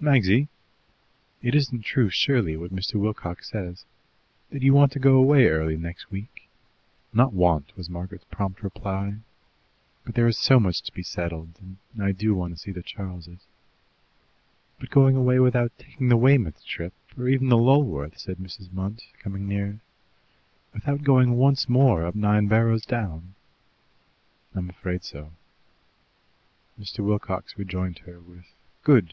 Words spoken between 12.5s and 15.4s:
to see the Charles'." "But going away